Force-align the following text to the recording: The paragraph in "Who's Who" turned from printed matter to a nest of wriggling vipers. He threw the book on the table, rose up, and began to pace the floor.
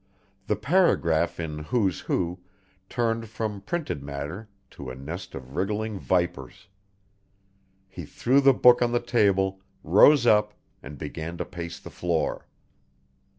The 0.47 0.55
paragraph 0.55 1.39
in 1.39 1.59
"Who's 1.65 1.99
Who" 1.99 2.39
turned 2.89 3.29
from 3.29 3.61
printed 3.61 4.01
matter 4.01 4.49
to 4.71 4.89
a 4.89 4.95
nest 4.95 5.35
of 5.35 5.55
wriggling 5.55 5.99
vipers. 5.99 6.69
He 7.87 8.05
threw 8.05 8.41
the 8.41 8.51
book 8.51 8.81
on 8.81 8.93
the 8.93 8.99
table, 8.99 9.59
rose 9.83 10.25
up, 10.25 10.55
and 10.81 10.97
began 10.97 11.37
to 11.37 11.45
pace 11.45 11.79
the 11.79 11.91
floor. 11.91 12.47